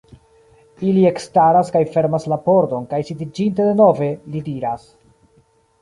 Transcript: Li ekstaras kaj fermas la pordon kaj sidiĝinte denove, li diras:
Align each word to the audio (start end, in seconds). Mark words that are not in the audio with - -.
Li 0.95 1.03
ekstaras 1.09 1.69
kaj 1.77 1.83
fermas 1.97 2.27
la 2.33 2.41
pordon 2.47 2.89
kaj 2.95 3.03
sidiĝinte 3.13 3.71
denove, 3.71 4.13
li 4.33 4.47
diras: 4.51 4.93